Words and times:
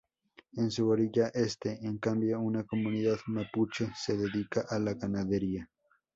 En 0.53 0.71
su 0.71 0.89
orilla 0.89 1.27
este, 1.27 1.77
en 1.85 1.99
cambio, 1.99 2.39
una 2.39 2.63
comunidad 2.65 3.19
mapuche 3.27 3.87
se 3.95 4.17
dedica 4.17 4.65
a 4.67 4.79
la 4.79 4.95
ganadería. 4.95 5.69